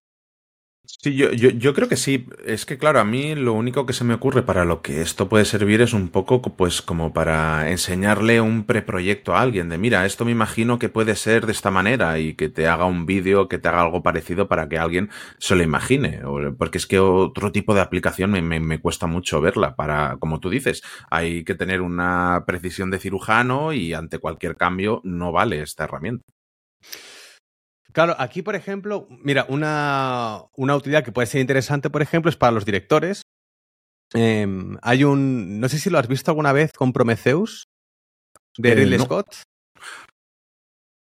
[0.85, 2.27] Sí, yo, yo, yo, creo que sí.
[2.45, 5.27] Es que, claro, a mí lo único que se me ocurre para lo que esto
[5.27, 10.05] puede servir es un poco, pues, como para enseñarle un preproyecto a alguien de, mira,
[10.05, 13.47] esto me imagino que puede ser de esta manera y que te haga un vídeo,
[13.47, 16.21] que te haga algo parecido para que alguien se lo imagine.
[16.59, 19.75] Porque es que otro tipo de aplicación me, me, me cuesta mucho verla.
[19.75, 25.01] Para, como tú dices, hay que tener una precisión de cirujano y ante cualquier cambio
[25.03, 26.23] no vale esta herramienta.
[27.93, 32.37] Claro, aquí, por ejemplo, mira, una, una utilidad que puede ser interesante, por ejemplo, es
[32.37, 33.23] para los directores.
[34.13, 34.47] Eh,
[34.81, 35.59] hay un.
[35.59, 37.67] No sé si lo has visto alguna vez con Prometheus
[38.57, 39.05] de Ridley eh, no.
[39.05, 39.27] Scott.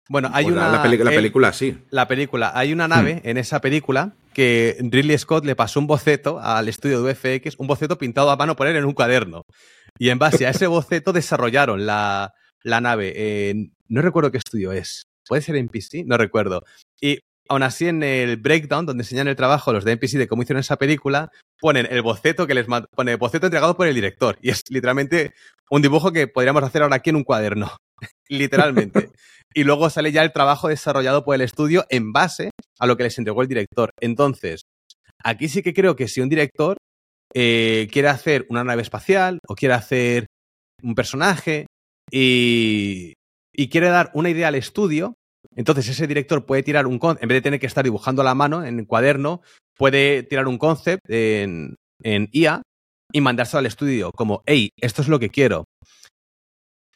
[0.08, 0.70] Bueno, hay pues una.
[0.70, 1.78] La, película, sí.
[1.90, 2.52] La película.
[2.54, 3.28] Hay una nave hmm.
[3.28, 7.66] en esa película que Ridley Scott le pasó un boceto al estudio de VFX, un
[7.66, 9.42] boceto pintado a mano por él en un cuaderno.
[9.98, 13.12] Y en base a ese boceto desarrollaron la, la nave.
[13.16, 13.54] Eh,
[13.88, 15.04] no recuerdo qué estudio es.
[15.26, 16.04] ¿Puede ser NPC?
[16.06, 16.64] No recuerdo.
[17.00, 20.42] Y aún así en el breakdown, donde enseñan el trabajo los de NPC de cómo
[20.42, 24.38] hicieron esa película, ponen el boceto que les pone el boceto entregado por el director.
[24.40, 25.34] Y es literalmente
[25.70, 27.76] un dibujo que podríamos hacer ahora aquí en un cuaderno.
[28.28, 29.10] literalmente.
[29.54, 33.04] y luego sale ya el trabajo desarrollado por el estudio en base a lo que
[33.04, 33.90] les entregó el director.
[34.00, 34.62] Entonces,
[35.22, 36.76] aquí sí que creo que si un director
[37.34, 40.26] eh, quiere hacer una nave espacial o quiere hacer
[40.82, 41.66] un personaje
[42.10, 43.14] y,
[43.57, 45.14] y quiere dar una idea al estudio,
[45.55, 48.25] entonces ese director puede tirar un concept, en vez de tener que estar dibujando a
[48.25, 49.40] la mano en el cuaderno,
[49.77, 52.62] puede tirar un concept en, en IA
[53.12, 55.64] y mandárselo al estudio como, hey, esto es lo que quiero.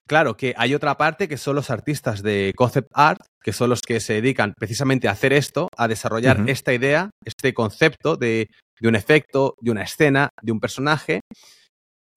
[0.07, 3.81] Claro que hay otra parte que son los artistas de concept art, que son los
[3.81, 6.51] que se dedican precisamente a hacer esto, a desarrollar uh -huh.
[6.51, 8.49] esta idea, este concepto de,
[8.81, 11.21] de un efecto, de una escena, de un personaje,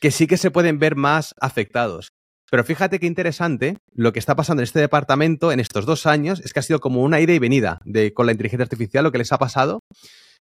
[0.02, 2.10] que sí que se pueden ver más afectados.
[2.54, 6.40] Pero fíjate qué interesante lo que está pasando en este departamento en estos dos años
[6.42, 9.12] es que ha sido como una ida y venida de, con la inteligencia artificial, lo
[9.12, 9.80] que les ha pasado,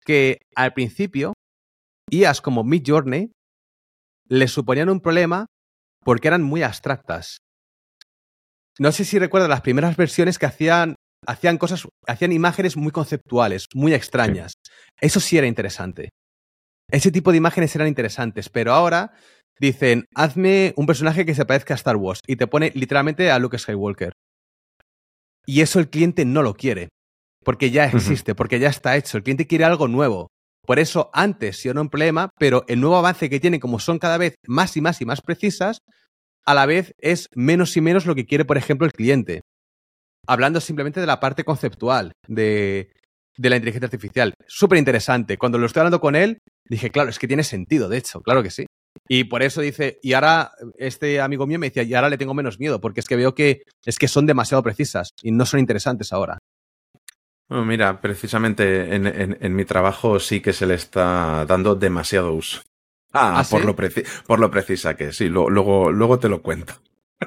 [0.04, 1.32] que al principio
[2.08, 3.32] IAs como Mid Journey
[4.28, 5.46] les suponían un problema
[6.04, 7.38] porque eran muy abstractas.
[8.78, 10.94] No sé si recuerdas las primeras versiones que hacían,
[11.26, 14.52] hacían cosas, hacían imágenes muy conceptuales, muy extrañas.
[15.00, 16.10] Eso sí era interesante.
[16.90, 19.12] Ese tipo de imágenes eran interesantes, pero ahora
[19.60, 23.38] dicen, hazme un personaje que se parezca a Star Wars y te pone literalmente a
[23.38, 24.12] Luke Skywalker.
[25.46, 26.88] Y eso el cliente no lo quiere,
[27.44, 28.36] porque ya existe, uh -huh.
[28.36, 29.16] porque ya está hecho.
[29.16, 30.28] El cliente quiere algo nuevo.
[30.66, 33.98] Por eso antes sí era un problema, pero el nuevo avance que tienen, como son
[33.98, 35.78] cada vez más y más y más precisas,
[36.44, 39.40] a la vez es menos y menos lo que quiere, por ejemplo, el cliente.
[40.26, 42.90] Hablando simplemente de la parte conceptual de,
[43.38, 44.34] de la inteligencia artificial.
[44.46, 45.38] Súper interesante.
[45.38, 48.42] Cuando lo estoy hablando con él, dije, claro, es que tiene sentido, de hecho, claro
[48.42, 48.66] que sí.
[49.08, 52.34] Y por eso dice, y ahora este amigo mío me decía, y ahora le tengo
[52.34, 55.60] menos miedo, porque es que veo que es que son demasiado precisas y no son
[55.60, 56.38] interesantes ahora.
[57.48, 62.34] Bueno, mira, precisamente en, en, en, mi trabajo sí que se le está dando demasiado
[62.34, 62.60] uso.
[63.12, 63.66] Ah, ¿Ah por, ¿sí?
[63.66, 63.74] lo
[64.26, 66.74] por, lo precisa que sí, lo, luego, luego te lo cuento.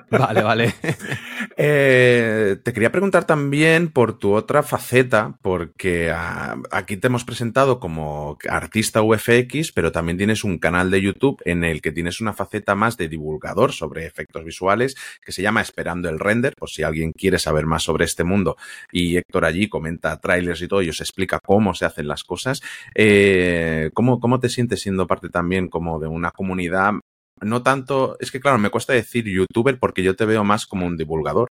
[0.10, 0.74] Vale, vale.
[1.58, 7.80] eh, te quería preguntar también por tu otra faceta, porque a, aquí te hemos presentado
[7.80, 12.34] como artista UFX, pero también tienes un canal de YouTube en el que tienes una
[12.34, 16.84] faceta más de divulgador sobre efectos visuales que se llama Esperando el Render, por si
[16.84, 18.56] alguien quiere saber más sobre este mundo.
[18.92, 22.62] Y Héctor allí comenta trailers y todo y os explica cómo se hacen las cosas.
[22.96, 26.94] Eh, ¿cómo, ¿Cómo te sientes siendo parte también como de una comunidad
[27.42, 30.86] no tanto, es que claro, me cuesta decir youtuber porque yo te veo más como
[30.86, 31.48] un divulgador.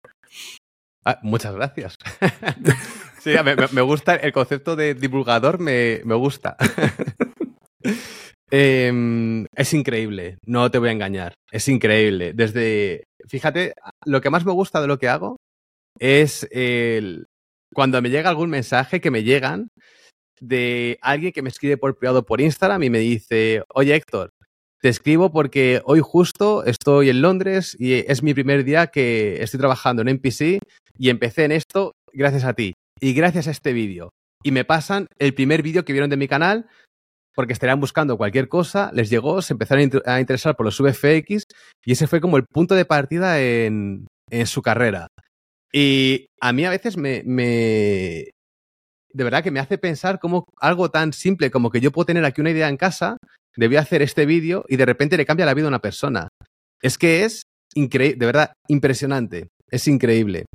[1.04, 1.96] Ah, muchas gracias.
[3.20, 6.56] sí, me, me, gusta el concepto de divulgador, me, me gusta.
[8.50, 12.32] eh, es increíble, no te voy a engañar, es increíble.
[12.34, 13.74] Desde, fíjate,
[14.04, 15.36] lo que más me gusta de lo que hago
[15.98, 17.26] es el,
[17.72, 19.68] cuando me llega algún mensaje que me llegan
[20.40, 24.30] de alguien que me escribe por privado por Instagram y me dice, oye Héctor,
[24.80, 29.58] te escribo porque hoy justo estoy en Londres y es mi primer día que estoy
[29.58, 30.60] trabajando en NPC
[30.98, 34.10] y empecé en esto gracias a ti y gracias a este vídeo.
[34.42, 36.66] Y me pasan el primer vídeo que vieron de mi canal
[37.34, 41.44] porque estarían buscando cualquier cosa, les llegó, se empezaron a interesar por los VFX
[41.84, 45.08] y ese fue como el punto de partida en, en su carrera.
[45.72, 48.30] Y a mí a veces me, me,
[49.12, 52.24] de verdad que me hace pensar como algo tan simple como que yo puedo tener
[52.24, 53.16] aquí una idea en casa,
[53.58, 56.28] debía hacer este vídeo y de repente le cambia la vida a una persona.
[56.80, 57.42] Es que es
[57.74, 59.48] increíble, de verdad, impresionante.
[59.68, 60.46] Es increíble.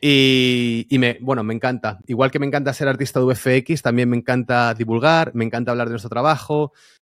[0.00, 1.98] Y, y, me, bueno, me encanta.
[2.06, 5.88] Igual que me encanta ser artista de VFX, también me encanta divulgar, me encanta hablar
[5.88, 6.72] de nuestro trabajo.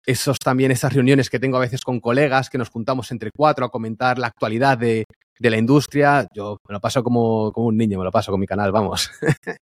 [0.04, 3.64] Esos también, esas reuniones que tengo a veces con colegas que nos juntamos entre cuatro
[3.64, 5.04] a comentar la actualidad de,
[5.38, 6.26] de la industria.
[6.34, 9.10] Yo me lo paso como, como un niño, me lo paso con mi canal, vamos.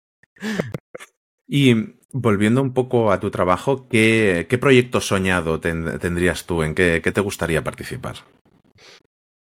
[1.49, 1.75] Y
[2.19, 6.63] volviendo un poco a tu trabajo, ¿qué, qué proyecto soñado ten, tendrías tú?
[6.63, 8.17] ¿En qué, qué, te gustaría participar?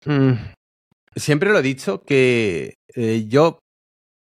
[0.04, 0.32] Mm,
[1.14, 3.58] siempre lo he dicho que eh, yo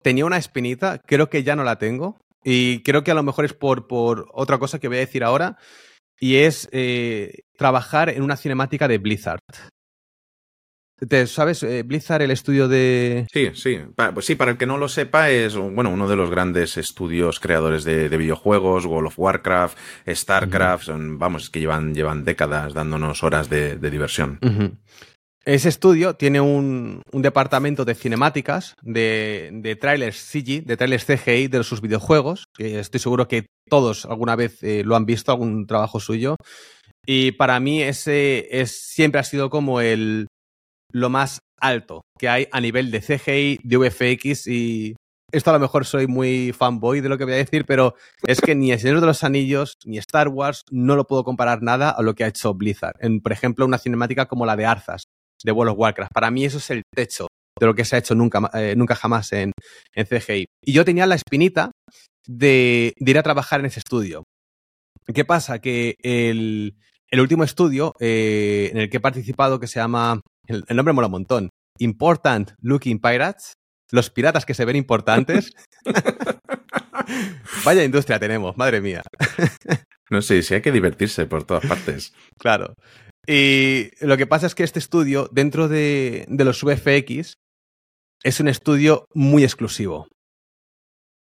[0.02, 2.18] tenía una espinita, creo que ya no la tengo.
[2.44, 5.24] Y creo que a lo mejor es por, por otra cosa que voy a decir
[5.24, 5.58] ahora.
[6.20, 9.40] Y es eh, trabajar en una cinemática de Blizzard.
[11.08, 13.28] ¿Te sabes eh, Blizzard, el estudio de...?
[13.32, 13.80] Sí, sí.
[14.14, 17.40] pues sí, para el que no lo sepa, es bueno, uno de los grandes estudios
[17.40, 20.94] creadores de, de videojuegos, World of Warcraft, StarCraft, uh -huh.
[20.94, 24.40] son, vamos, es que llevan, llevan décadas dándonos horas de, de diversión.
[24.42, 24.78] Uh -huh.
[25.46, 31.50] Ese estudio tiene un, un, departamento de cinemáticas, de, de trailers CG, de trailers CGI
[31.50, 35.68] de sus videojuegos, que estoy seguro que todos alguna vez eh, lo han visto, algún
[35.68, 36.38] trabajo suyo.
[37.06, 40.28] Y para mí ese es, siempre ha sido como el,
[40.94, 44.96] lo más alto que hay a nivel de CGI, de VFX y
[45.32, 47.96] esto a lo mejor soy muy fanboy de lo que voy a decir, pero
[48.28, 51.64] es que ni El Señor de los Anillos ni Star Wars no lo puedo comparar
[51.64, 52.96] nada a lo que ha hecho Blizzard.
[53.00, 55.06] En, por ejemplo, una cinemática como la de Arzas,
[55.44, 56.12] de World of Warcraft.
[56.14, 57.28] Para mí eso es el techo
[57.60, 59.52] de lo que se ha hecho nunca, eh, nunca jamás en,
[59.96, 60.46] en, CGI.
[60.64, 61.72] Y yo tenía la espinita
[62.28, 64.24] de, ir a trabajar en ese estudio.
[65.14, 65.60] ¿Qué pasa?
[65.60, 66.76] Que el,
[67.10, 70.94] el último estudio eh, en el que he participado, que se llama el, el nombre
[70.94, 71.50] mola un montón.
[71.80, 73.54] Important Looking Pirates.
[73.92, 75.52] Los piratas que se ven importantes.
[77.66, 79.04] Vaya industria tenemos, madre mía.
[80.10, 82.14] no sé, sí hay que divertirse por todas partes.
[82.40, 82.76] Claro.
[83.28, 87.36] Y lo que pasa es que este estudio, dentro de, de los VFX,
[88.24, 90.08] es un estudio muy exclusivo.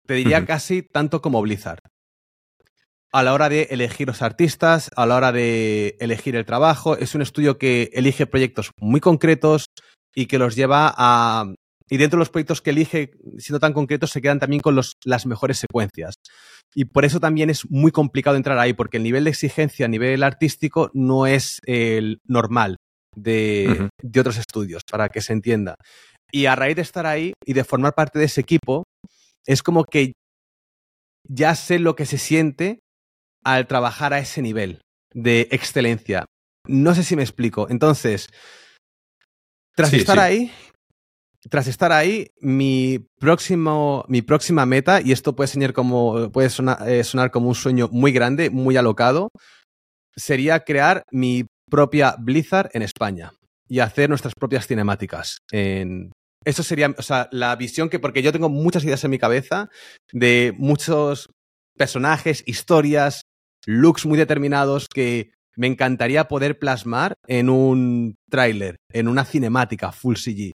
[0.06, 0.46] Te diría uh -huh.
[0.46, 1.80] casi tanto como Blizzard.
[3.14, 7.14] A la hora de elegir los artistas, a la hora de elegir el trabajo, es
[7.14, 9.66] un estudio que elige proyectos muy concretos
[10.16, 11.44] y que los lleva a...
[11.88, 14.94] Y dentro de los proyectos que elige, siendo tan concretos, se quedan también con los,
[15.04, 16.16] las mejores secuencias.
[16.74, 19.88] Y por eso también es muy complicado entrar ahí, porque el nivel de exigencia a
[19.88, 22.78] nivel artístico no es el normal
[23.14, 23.88] de, uh -huh.
[24.02, 25.76] de otros estudios, para que se entienda.
[26.32, 28.82] Y a raíz de estar ahí y de formar parte de ese equipo,
[29.46, 30.14] es como que
[31.28, 32.80] ya sé lo que se siente
[33.44, 34.80] al trabajar a ese nivel
[35.12, 36.24] de excelencia.
[36.66, 37.68] No sé si me explico.
[37.70, 38.28] Entonces,
[39.76, 40.22] tras sí, estar sí.
[40.22, 40.52] ahí,
[41.50, 46.88] tras estar ahí, mi próximo, mi próxima meta, y esto puede sonar como, puede sonar,
[46.88, 49.28] eh, sonar como un sueño muy grande, muy alocado,
[50.16, 53.32] sería crear mi propia Blizzard en España
[53.68, 56.12] y hacer nuestras propias cinemáticas en,
[56.44, 59.70] eso sería, o sea, la visión que, porque yo tengo muchas ideas en mi cabeza
[60.12, 61.30] de muchos
[61.76, 63.22] personajes, historias,
[63.66, 70.16] looks muy determinados que me encantaría poder plasmar en un tráiler, en una cinemática full
[70.16, 70.52] CG.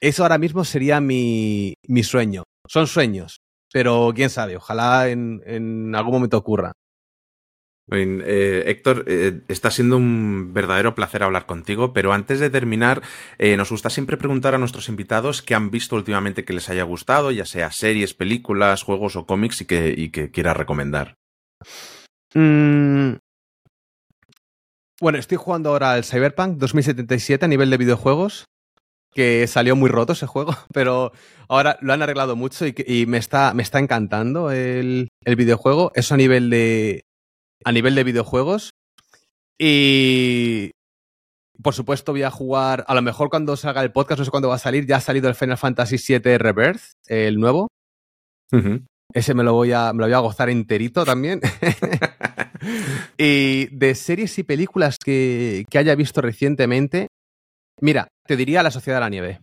[0.00, 2.44] Eso ahora mismo sería mi, mi sueño.
[2.66, 3.40] Son sueños,
[3.72, 6.72] pero quién sabe, ojalá en, en algún momento ocurra.
[7.92, 13.02] Eh, Héctor, eh, está siendo un verdadero placer hablar contigo, pero antes de terminar,
[13.38, 16.84] eh, nos gusta siempre preguntar a nuestros invitados qué han visto últimamente que les haya
[16.84, 21.16] gustado, ya sea series, películas, juegos o cómics y que, y que quiera recomendar.
[22.34, 23.16] Mm.
[25.00, 28.44] Bueno, estoy jugando ahora al Cyberpunk 2077 a nivel de videojuegos,
[29.12, 31.12] que salió muy roto ese juego, pero
[31.48, 35.90] ahora lo han arreglado mucho y, y me, está, me está encantando el, el videojuego.
[35.94, 37.02] Eso a nivel de,
[37.64, 38.70] a nivel de videojuegos.
[39.58, 40.70] Y
[41.62, 44.48] por supuesto voy a jugar, a lo mejor cuando salga el podcast, no sé cuándo
[44.48, 47.68] va a salir, ya ha salido el Final Fantasy VII Rebirth, el nuevo.
[48.52, 48.86] Uh -huh.
[49.12, 51.40] Ese me lo, voy a, me lo voy a gozar enterito también.
[53.18, 57.08] y de series y películas que, que haya visto recientemente,
[57.80, 59.40] mira, te diría La Sociedad de la Nieve.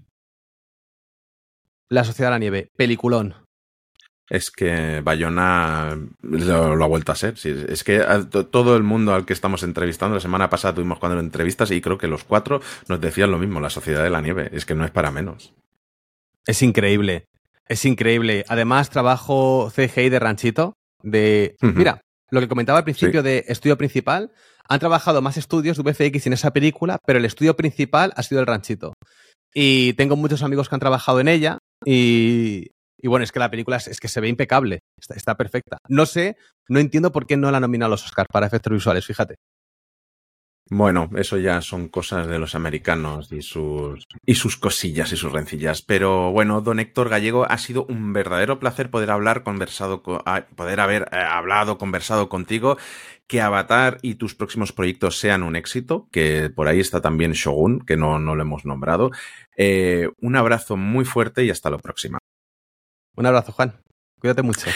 [1.90, 3.36] La Sociedad de la Nieve, peliculón.
[4.30, 7.36] es que Bayona lo, ha vuelto a ser.
[7.44, 8.00] es que
[8.52, 11.98] todo el mundo al que estamos entrevistando, la semana pasada tuvimos cuatro entrevistas y creo
[11.98, 14.50] que los cuatro nos decían lo mismo, la Sociedad de la Nieve.
[14.52, 15.54] Es que no es para menos.
[16.46, 17.26] Es increíble.
[17.70, 18.46] Es increíble.
[18.48, 20.74] Además, trabajo CGI de ranchito.
[21.04, 21.56] De.
[21.62, 22.02] Mira,
[22.32, 24.32] lo que comentaba al principio de estudio principal.
[24.70, 28.42] Han trabajado más estudios de VFX en esa película, pero el estudio principal ha sido
[28.42, 28.94] el ranchito.
[29.54, 32.68] Y tengo muchos amigos que han trabajado en ella y,
[33.00, 34.80] y bueno, es que la película es, que se ve impecable,
[35.16, 35.78] está, perfecta.
[35.88, 36.36] No sé,
[36.68, 39.36] no entiendo por qué no la nominado a los Oscars para efectos visuales, fíjate.
[40.70, 45.32] Bueno, eso ya son cosas de los americanos y sus, y sus cosillas y sus
[45.32, 45.82] rencillas.
[45.82, 50.82] Pero bueno, don Héctor Gallego, ha sido un verdadero placer poder hablar, conversado, ah, poder
[50.82, 52.78] haber eh, hablado, conversado contigo.
[53.28, 57.82] Que Avatar y tus próximos proyectos sean un éxito, que por ahí está también Shogun,
[57.82, 59.12] que no, no lo hemos nombrado.
[59.58, 62.20] Eh, un abrazo muy fuerte y hasta la próxima.
[63.16, 63.82] Un abrazo, Juan.
[64.20, 64.70] Cuídate mucho.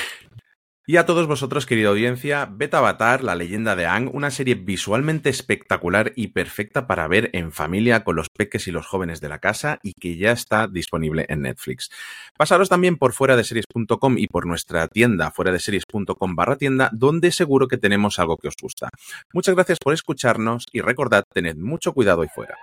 [0.88, 5.30] Y a todos vosotros, querida audiencia, Beta Avatar, la leyenda de Ang, una serie visualmente
[5.30, 9.38] espectacular y perfecta para ver en familia con los peques y los jóvenes de la
[9.38, 11.92] casa y que ya está disponible en Netflix.
[12.36, 16.90] Pasaros también por fuera de series.com y por nuestra tienda fuera de series.com barra tienda,
[16.94, 18.90] donde seguro que tenemos algo que os gusta.
[19.34, 22.58] Muchas gracias por escucharnos y recordad, tened mucho cuidado ahí fuera.